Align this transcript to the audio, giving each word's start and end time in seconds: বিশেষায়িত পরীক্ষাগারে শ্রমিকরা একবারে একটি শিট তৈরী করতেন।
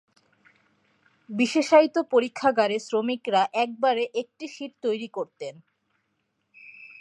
বিশেষায়িত 1.29 1.95
পরীক্ষাগারে 2.11 2.77
শ্রমিকরা 2.79 3.41
একবারে 3.55 4.03
একটি 4.13 4.45
শিট 4.47 4.71
তৈরী 4.81 5.07
করতেন। 5.07 5.53